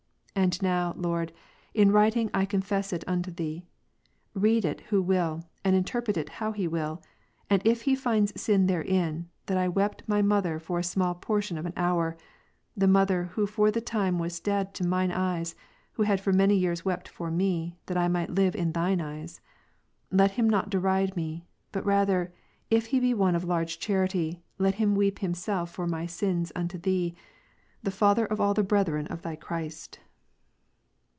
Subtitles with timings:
[0.33, 1.33] And now, Lord,
[1.75, 3.63] in writing I con fess it unto Thee.
[4.33, 7.03] Read it, who will, and interpret it, how he will:
[7.47, 11.57] and if he finds sin therein, that I wept my mother for a small portion
[11.59, 12.17] of an hour,
[12.77, 15.53] (the mother who for the time was dead to mine eyes,
[15.91, 19.41] who had for many years wept for me, that I might live in Thine eyes,)
[20.09, 22.33] let him not deride me; but rather,
[22.71, 26.77] if he be one of large charity, let him weep himself for my sins unto
[26.79, 27.13] Thee,
[27.83, 29.99] the Father of all the brethren of Thy Christ.